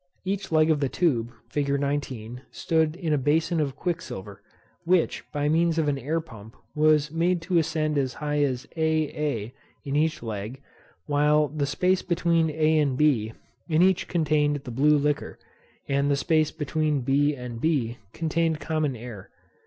Each 0.25 0.51
leg 0.51 0.71
of 0.71 0.79
the 0.79 0.89
tube, 0.89 1.31
fig. 1.51 1.69
19. 1.79 2.41
stood 2.49 2.95
in 2.95 3.13
a 3.13 3.19
bason 3.19 3.59
of 3.59 3.75
quicksilver; 3.75 4.41
which, 4.83 5.23
by 5.31 5.47
means 5.47 5.77
of 5.77 5.87
an 5.87 5.99
air 5.99 6.19
pump, 6.19 6.55
was 6.73 7.11
made 7.11 7.39
to 7.43 7.59
ascend 7.59 7.99
as 7.99 8.15
high 8.15 8.41
as 8.41 8.65
a, 8.75 8.81
a, 9.09 9.53
in 9.85 9.95
each 9.95 10.23
leg, 10.23 10.59
while 11.05 11.47
the 11.49 11.67
space 11.67 12.01
between 12.01 12.49
a 12.49 12.79
and 12.79 12.97
b 12.97 13.33
in 13.69 13.83
each 13.83 14.07
contained 14.07 14.55
the 14.63 14.71
blue 14.71 14.97
liquor, 14.97 15.37
and 15.87 16.09
the 16.09 16.15
space 16.17 16.49
between 16.49 17.01
b 17.01 17.35
and 17.35 17.61
b 17.61 17.99
contained 18.11 18.59
common 18.59 18.95
air. 18.95 19.29